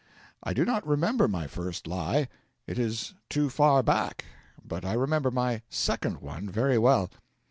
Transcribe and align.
I 0.41 0.53
do 0.55 0.65
not 0.65 0.87
remember 0.87 1.27
my 1.27 1.45
first 1.45 1.85
lie, 1.85 2.27
it 2.65 2.79
is 2.79 3.13
too 3.29 3.51
far 3.51 3.83
back; 3.83 4.25
but 4.67 4.83
I 4.83 4.93
remember 4.93 5.29
my 5.29 5.61
second 5.69 6.21
one 6.21 6.49
very 6.49 6.79
well. 6.79 7.11